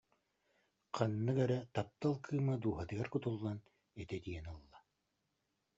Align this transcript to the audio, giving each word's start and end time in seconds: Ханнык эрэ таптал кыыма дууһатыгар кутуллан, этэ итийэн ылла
Ханнык 0.95 1.37
эрэ 1.45 1.59
таптал 1.75 2.15
кыыма 2.25 2.55
дууһатыгар 2.61 3.07
кутуллан, 3.11 3.59
этэ 4.01 4.13
итийэн 4.19 4.45
ылла 4.55 4.79